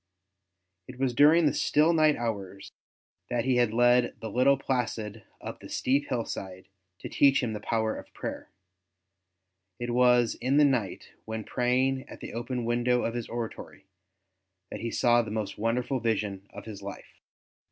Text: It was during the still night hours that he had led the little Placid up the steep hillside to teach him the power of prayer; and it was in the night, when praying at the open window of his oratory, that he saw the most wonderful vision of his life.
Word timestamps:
It 0.87 0.97
was 0.97 1.13
during 1.13 1.45
the 1.45 1.53
still 1.53 1.93
night 1.93 2.15
hours 2.15 2.71
that 3.29 3.45
he 3.45 3.57
had 3.57 3.71
led 3.71 4.15
the 4.19 4.31
little 4.31 4.57
Placid 4.57 5.21
up 5.39 5.59
the 5.59 5.69
steep 5.69 6.07
hillside 6.09 6.65
to 7.01 7.07
teach 7.07 7.43
him 7.43 7.53
the 7.53 7.59
power 7.59 7.95
of 7.95 8.11
prayer; 8.11 8.49
and 9.79 9.89
it 9.89 9.91
was 9.91 10.33
in 10.41 10.57
the 10.57 10.65
night, 10.65 11.09
when 11.25 11.43
praying 11.43 12.09
at 12.09 12.19
the 12.19 12.33
open 12.33 12.65
window 12.65 13.03
of 13.03 13.13
his 13.13 13.29
oratory, 13.29 13.85
that 14.71 14.79
he 14.81 14.89
saw 14.89 15.21
the 15.21 15.29
most 15.29 15.59
wonderful 15.59 15.99
vision 15.99 16.47
of 16.49 16.65
his 16.65 16.81
life. 16.81 17.21